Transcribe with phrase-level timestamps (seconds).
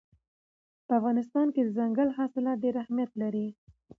[0.85, 3.47] په افغانستان کې دځنګل حاصلات ډېر اهمیت لري.